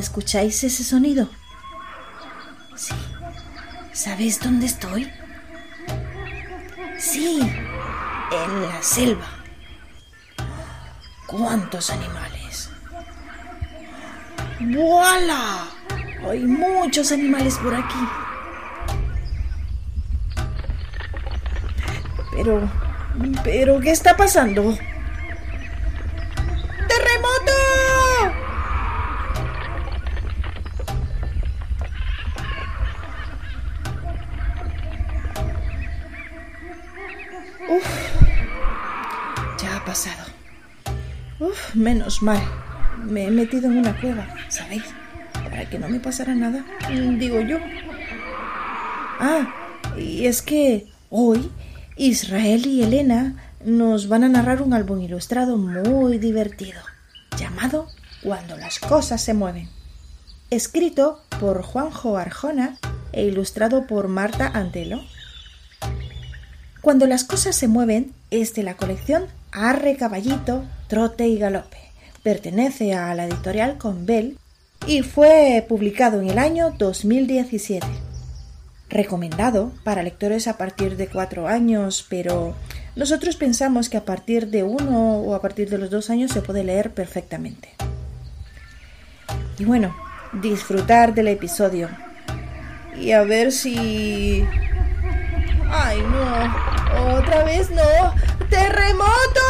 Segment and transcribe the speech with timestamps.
[0.00, 1.28] ¿Escucháis ese sonido?
[2.74, 2.94] Sí.
[3.92, 5.12] ¿Sabéis dónde estoy?
[6.98, 7.38] Sí,
[8.32, 9.26] en la selva.
[11.26, 12.70] ¿Cuántos animales?
[14.60, 15.68] ¡Voilà!
[16.30, 18.08] Hay muchos animales por aquí.
[22.32, 22.70] Pero...
[23.44, 24.78] ¿Pero qué está pasando?
[41.80, 42.40] Menos mal.
[43.04, 44.84] Me he metido en una cueva, ¿sabéis?
[45.32, 46.64] Para que no me pasara nada,
[47.18, 47.58] digo yo.
[49.18, 49.52] Ah,
[49.98, 51.50] y es que hoy
[51.96, 56.80] Israel y Elena nos van a narrar un álbum ilustrado muy divertido,
[57.36, 57.88] llamado
[58.22, 59.68] Cuando las cosas se mueven,
[60.50, 62.78] escrito por Juanjo Arjona
[63.12, 65.02] e ilustrado por Marta Antelo.
[66.80, 71.78] Cuando las cosas se mueven es de la colección Arre Caballito, Trote y Galope.
[72.22, 74.38] Pertenece a la editorial Conbel
[74.86, 77.86] y fue publicado en el año 2017
[78.90, 82.54] recomendado para lectores a partir de cuatro años, pero
[82.96, 86.42] nosotros pensamos que a partir de uno o a partir de los dos años se
[86.42, 87.70] puede leer perfectamente.
[89.58, 89.94] Y bueno,
[90.32, 91.88] disfrutar del episodio.
[93.00, 94.44] Y a ver si...
[95.70, 96.79] ¡Ay, no!
[96.98, 98.14] ¡Otra vez no!
[98.48, 99.40] ¡Terremoto!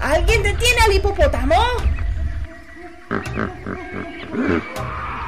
[0.00, 1.56] ¿Alguien detiene al hipopótamo?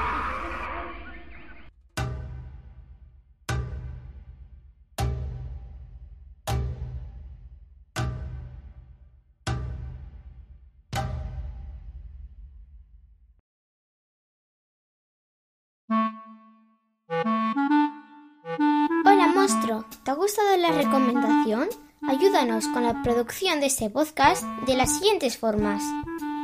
[22.53, 25.83] Con la producción de este podcast de las siguientes formas.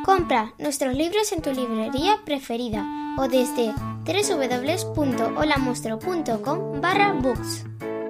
[0.07, 2.87] Compra nuestros libros en tu librería preferida
[3.19, 3.75] o desde
[4.07, 7.67] www.holamonstruo.com barra books.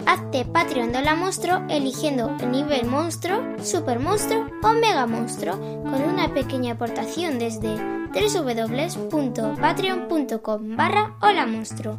[0.07, 6.01] Hazte Patreon de Hola Monstruo eligiendo el nivel monstruo, super monstruo o mega monstruo con
[6.03, 7.75] una pequeña aportación desde
[8.13, 11.99] www.patreon.com barra Hola Monstruo.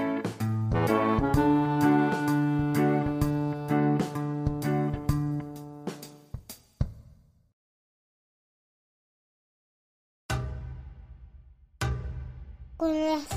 [12.81, 13.27] Cuando las,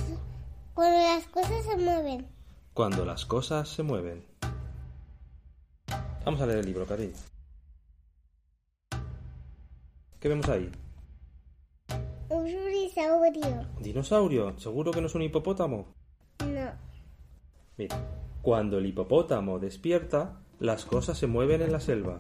[0.73, 2.27] cuando las cosas se mueven.
[2.73, 4.25] cuando las cosas se mueven.
[6.25, 7.13] Vamos a leer el libro, cariño.
[10.19, 10.73] ¿Qué vemos ahí?
[12.31, 13.67] Un dinosaurio.
[13.77, 14.59] ¿Un dinosaurio?
[14.59, 15.89] ¿Seguro que no es un hipopótamo?
[16.41, 16.71] No.
[17.77, 17.97] Mira,
[18.41, 22.17] cuando el hipopótamo despierta, las cosas se mueven en la selva.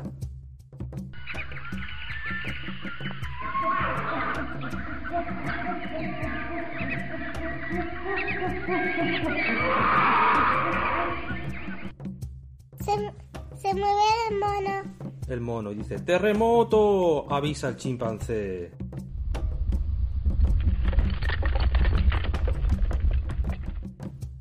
[14.28, 14.82] El mono.
[15.28, 17.32] El mono dice, ¡Terremoto!
[17.32, 18.72] avisa el chimpancé.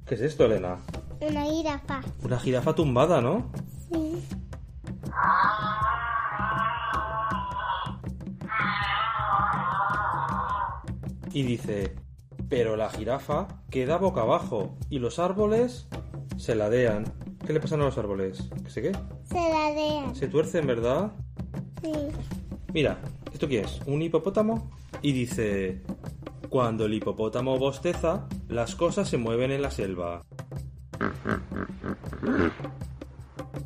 [0.05, 0.77] ¿Qué es esto, Elena?
[1.21, 2.01] Una jirafa.
[2.23, 3.49] Una jirafa tumbada, ¿no?
[3.91, 4.21] Sí.
[11.33, 11.95] y dice,
[12.47, 15.87] pero la jirafa queda boca abajo y los árboles
[16.37, 17.05] se ladean.
[17.45, 18.49] ¿Qué le pasan a los árboles?
[18.63, 18.91] ¿Que se qué?
[19.33, 20.15] Se ladean.
[20.15, 21.11] Se tuercen, ¿verdad?
[21.81, 21.91] Sí.
[22.71, 22.99] Mira,
[23.33, 23.79] ¿esto qué es?
[23.87, 24.71] ¿Un hipopótamo?
[25.01, 25.81] Y dice,
[26.49, 30.23] cuando el hipopótamo bosteza, las cosas se mueven en la selva.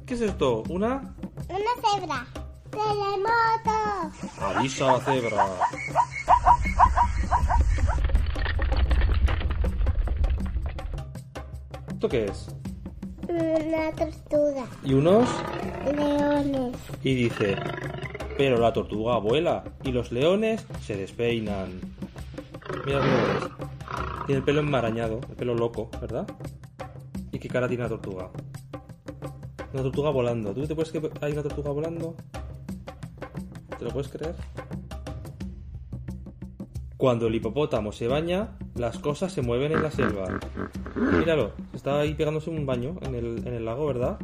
[0.06, 0.64] ¿Qué es esto?
[0.70, 1.16] ¿Una?
[1.50, 2.26] Una cebra.
[2.72, 4.12] ¡Terremoto!
[4.42, 5.46] Avisa cebra.
[11.90, 12.48] ¿Esto qué es?
[13.38, 14.66] Una tortuga.
[14.84, 15.30] Y unos...
[15.96, 16.76] Leones.
[17.04, 17.56] Y dice,
[18.36, 21.80] pero la tortuga vuela y los leones se despeinan.
[22.86, 23.44] Mira los leones.
[24.26, 26.28] Tiene el pelo enmarañado, el pelo loco, ¿verdad?
[27.32, 28.32] ¿Y qué cara tiene la tortuga?
[29.74, 30.54] Una tortuga volando.
[30.54, 32.16] ¿Tú te puedes que hay una tortuga volando?
[33.78, 34.36] ¿Te lo puedes creer?
[36.98, 40.40] Cuando el hipopótamo se baña, las cosas se mueven en la selva.
[40.96, 44.20] Míralo, está ahí pegándose un baño en el, en el lago, ¿verdad?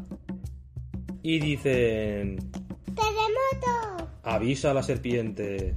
[1.21, 2.38] Y dicen...
[2.85, 4.09] ¡Terremoto!
[4.23, 5.75] Avisa a la serpiente.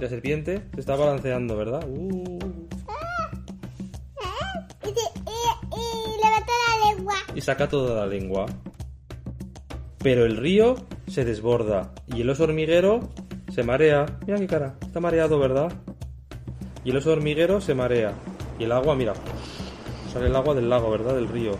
[0.00, 1.86] La serpiente se está balanceando, ¿verdad?
[1.88, 2.63] Uh.
[7.34, 8.46] Y saca toda la lengua.
[9.98, 10.76] Pero el río
[11.06, 13.08] se desborda y el oso hormiguero
[13.52, 14.06] se marea.
[14.26, 15.72] Mira qué cara, está mareado, ¿verdad?
[16.84, 18.12] Y el oso hormiguero se marea.
[18.58, 19.14] Y el agua, mira,
[20.12, 21.14] sale el agua del lago, ¿verdad?
[21.14, 21.52] Del río.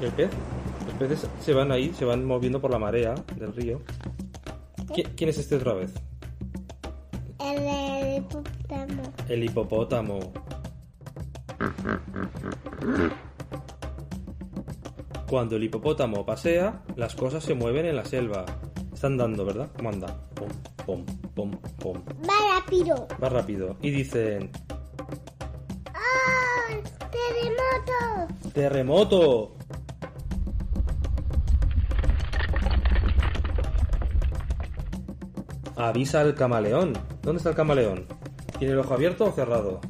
[0.00, 0.30] ¿Y el pez?
[0.86, 3.80] Los peces se van ahí, se van moviendo por la marea del río.
[4.88, 5.92] ¿Qui- ¿Quién es este otra vez?
[7.40, 9.02] El hipopótamo.
[9.28, 10.18] El hipopótamo.
[15.28, 18.44] Cuando el hipopótamo pasea, las cosas se mueven en la selva.
[18.92, 19.68] Está andando, ¿verdad?
[19.76, 20.16] ¿Cómo anda?
[20.34, 20.48] Pum,
[20.86, 21.04] pum,
[21.34, 22.02] pum, pum.
[22.22, 23.08] Va rápido.
[23.22, 23.76] Va rápido.
[23.82, 24.50] Y dicen,
[25.92, 26.72] ¡Ah!
[27.10, 28.50] ¡Terremoto!
[28.52, 29.56] ¡Terremoto!
[35.76, 36.94] Avisa al camaleón.
[37.22, 38.06] ¿Dónde está el camaleón?
[38.58, 39.80] ¿Tiene el ojo abierto o cerrado?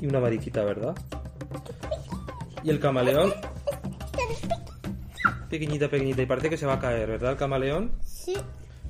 [0.00, 0.94] Y una mariquita, ¿verdad?
[2.62, 3.32] Y el camaleón.
[5.48, 6.22] Pequeñita, pequeñita.
[6.22, 7.32] Y parece que se va a caer, ¿verdad?
[7.32, 7.92] El camaleón.
[8.04, 8.36] Sí.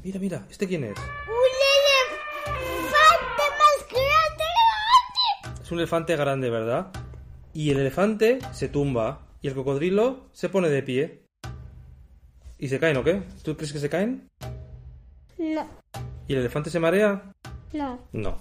[0.03, 0.47] Mira, mira.
[0.51, 0.99] ¿Este quién es?
[0.99, 1.45] ¡Un
[2.59, 4.45] elefante más grande
[5.45, 5.63] grande!
[5.63, 6.89] Es un elefante grande, ¿verdad?
[7.55, 9.27] Y el elefante se tumba.
[9.43, 11.23] Y el cocodrilo se pone de pie.
[12.59, 13.23] ¿Y se caen o qué?
[13.43, 14.29] ¿Tú crees que se caen?
[15.39, 15.67] No,
[16.29, 17.33] ¿Y el elefante se marea?
[17.73, 17.99] no.
[18.13, 18.39] No.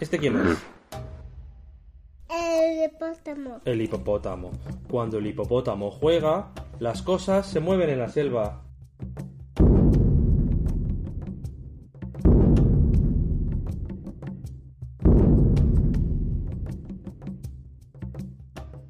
[0.00, 0.58] ¿Este quién es?
[2.82, 3.60] El hipopótamo.
[3.64, 4.50] El hipopótamo.
[4.90, 8.62] Cuando el hipopótamo juega, las cosas se mueven en la selva.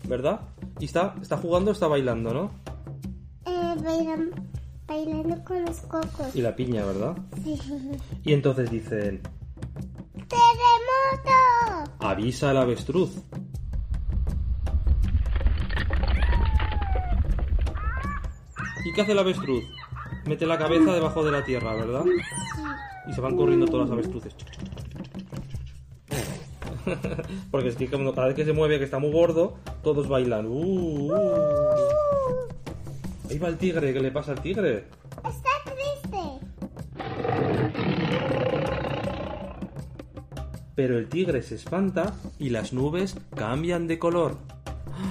[0.08, 0.40] ¿Verdad?
[0.78, 2.50] Y está, está jugando, está bailando, ¿no?
[3.46, 4.32] Eh, bailan-
[4.86, 6.34] bailando con los cocos.
[6.34, 7.16] Y la piña, ¿verdad?
[7.42, 7.58] Sí.
[8.24, 9.20] Y entonces dicen,
[10.28, 11.92] ¡Terremoto!
[12.00, 13.10] avisa al avestruz.
[18.84, 19.64] ¿Y qué hace el avestruz?
[20.26, 22.04] Mete la cabeza debajo de la tierra, ¿verdad?
[23.08, 24.34] Y se van corriendo todas las avestruces.
[27.50, 30.46] Porque es que cada vez que se mueve, que está muy gordo, todos bailan.
[30.46, 31.42] Uh, uh.
[33.30, 34.84] Ahí va el tigre, ¿qué le pasa al tigre?
[35.24, 36.18] Está triste.
[40.74, 44.38] Pero el tigre se espanta y las nubes cambian de color.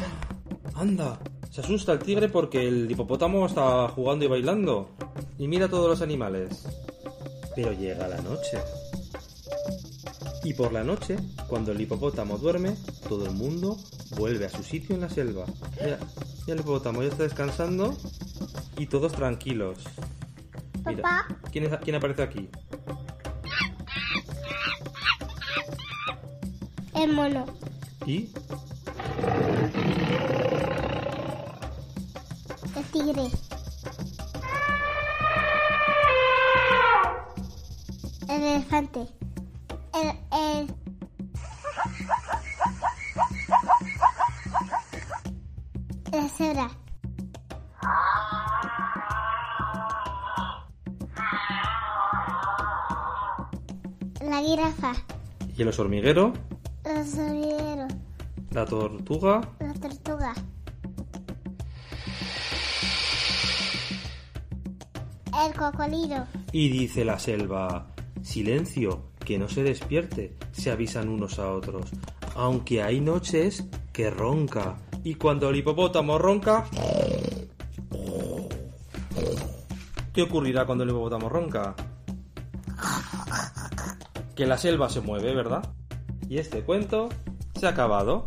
[0.75, 1.19] ¡Anda!
[1.51, 4.89] Se asusta el tigre porque el hipopótamo está jugando y bailando.
[5.37, 6.63] Y mira a todos los animales.
[7.55, 8.57] Pero llega la noche.
[10.43, 11.17] Y por la noche,
[11.47, 12.75] cuando el hipopótamo duerme,
[13.07, 13.77] todo el mundo
[14.17, 15.45] vuelve a su sitio en la selva.
[15.81, 15.99] Mira,
[16.47, 17.95] mira el hipopótamo ya está descansando
[18.77, 19.77] y todos tranquilos.
[20.85, 21.27] Mira, Papá.
[21.51, 22.49] ¿quién, es- quién aparece aquí?
[26.95, 27.45] El mono.
[28.05, 28.29] ¿Y?
[32.91, 33.29] Tigre.
[38.29, 39.07] El elefante.
[39.93, 40.75] El, el...
[46.11, 46.69] La cebra.
[54.21, 54.93] La jirafa.
[55.57, 56.33] ¿Y el oso hormiguero?
[56.83, 57.93] Los hormigueros.
[58.51, 59.35] La tortuga.
[59.35, 59.60] La tortuga.
[65.45, 66.23] El.
[66.51, 67.87] Y dice la selva,
[68.21, 71.89] silencio, que no se despierte, se avisan unos a otros.
[72.35, 74.77] Aunque hay noches que ronca.
[75.03, 76.65] Y cuando el hipopótamo ronca...
[80.13, 81.75] ¿Qué ocurrirá cuando el hipopótamo ronca?
[84.35, 85.73] Que la selva se mueve, ¿verdad?
[86.29, 87.09] Y este cuento
[87.59, 88.25] se ha acabado.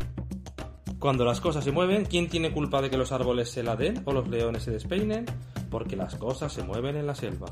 [0.99, 4.03] Cuando las cosas se mueven, ¿quién tiene culpa de que los árboles se la den
[4.07, 5.27] o los leones se despeinen?
[5.75, 7.47] Porque las cosas se mueven en la selva.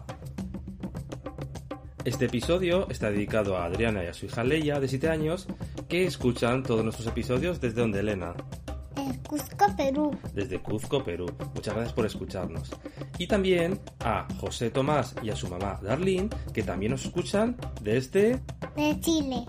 [2.05, 5.49] Este episodio está dedicado a Adriana y a su hija Leia, de 7 años,
[5.89, 8.33] que escuchan todos nuestros episodios desde donde Elena,
[8.97, 10.17] El Cusco, Perú.
[10.33, 11.27] desde Cuzco, Perú.
[11.53, 12.71] Muchas gracias por escucharnos.
[13.19, 18.41] Y también a José Tomás y a su mamá Darlene, que también nos escuchan desde...
[18.77, 19.45] De Chile.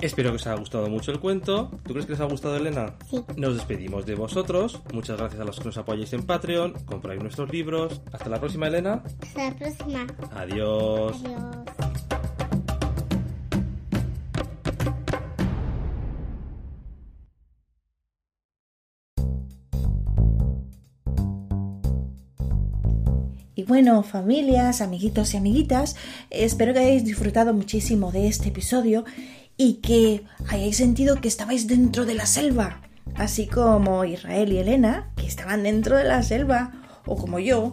[0.00, 1.70] Espero que os haya gustado mucho el cuento.
[1.84, 2.94] ¿Tú crees que les ha gustado, Elena?
[3.10, 3.24] Sí.
[3.36, 4.80] Nos despedimos de vosotros.
[4.92, 6.74] Muchas gracias a los que nos apoyáis en Patreon.
[6.84, 8.02] Compráis nuestros libros.
[8.12, 9.02] Hasta la próxima, Elena.
[9.22, 10.06] Hasta la próxima.
[10.34, 11.16] Adiós.
[11.24, 11.66] Adiós.
[23.58, 25.96] Y bueno, familias, amiguitos y amiguitas,
[26.28, 29.06] espero que hayáis disfrutado muchísimo de este episodio
[29.56, 32.80] y que hayáis sentido que estabais dentro de la selva,
[33.14, 36.72] así como Israel y Elena, que estaban dentro de la selva,
[37.06, 37.72] o como yo,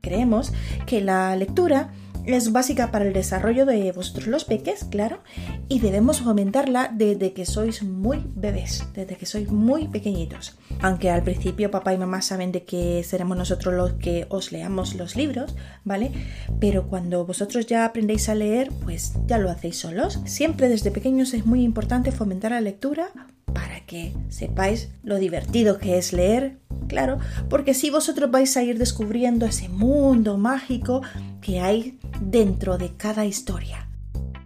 [0.00, 0.52] creemos
[0.86, 1.90] que la lectura
[2.34, 5.20] es básica para el desarrollo de vosotros los peques, claro,
[5.68, 10.58] y debemos fomentarla desde que sois muy bebés, desde que sois muy pequeñitos.
[10.80, 14.94] Aunque al principio papá y mamá saben de que seremos nosotros los que os leamos
[14.94, 16.12] los libros, ¿vale?
[16.58, 20.20] Pero cuando vosotros ya aprendéis a leer, pues ya lo hacéis solos.
[20.24, 23.10] Siempre desde pequeños es muy importante fomentar la lectura
[23.52, 28.78] para que sepáis lo divertido que es leer, claro, porque si vosotros vais a ir
[28.78, 31.02] descubriendo ese mundo mágico
[31.40, 33.86] que hay dentro de cada historia.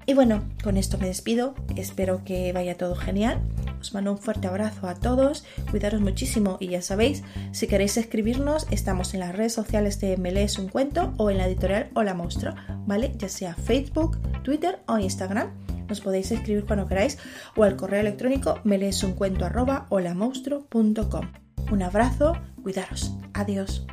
[0.06, 3.40] Y bueno, con esto me despido, espero que vaya todo genial.
[3.80, 8.66] Os mando un fuerte abrazo a todos, cuidaros muchísimo y ya sabéis, si queréis escribirnos,
[8.70, 12.12] estamos en las redes sociales de Me lees un cuento o en la editorial Hola
[12.12, 12.54] Monstruo,
[12.87, 13.12] ¿vale?
[13.16, 15.63] Ya sea Facebook, Twitter o Instagram.
[15.88, 17.18] Nos podéis escribir cuando queráis
[17.56, 19.86] o al correo electrónico me lees un cuento arroba.
[21.70, 23.12] Un abrazo, cuidaros.
[23.32, 23.86] Adiós.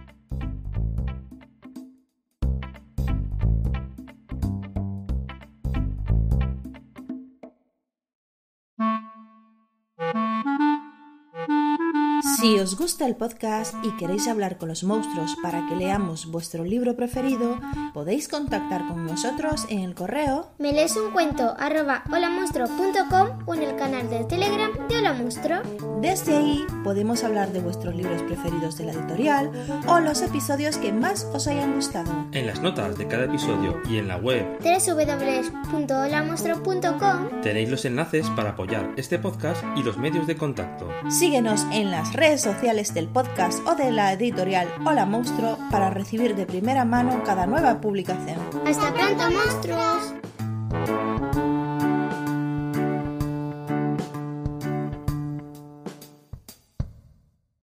[12.41, 16.63] Si os gusta el podcast y queréis hablar con los monstruos para que leamos vuestro
[16.63, 17.60] libro preferido,
[17.93, 23.62] podéis contactar con nosotros en el correo Me lees un cuento arroba holamonstruo.com o en
[23.62, 25.60] el canal de Telegram de Hola Monstruo.
[26.01, 29.51] Desde ahí podemos hablar de vuestros libros preferidos de la editorial
[29.88, 32.12] o los episodios que más os hayan gustado.
[32.31, 38.53] En las notas de cada episodio y en la web www.holamonstruo.com tenéis los enlaces para
[38.53, 40.89] apoyar este podcast y los medios de contacto.
[41.07, 46.45] Síguenos en las sociales del podcast o de la editorial Hola Monstruo para recibir de
[46.45, 48.38] primera mano cada nueva publicación.
[48.65, 50.30] ¡Hasta pronto, monstruos!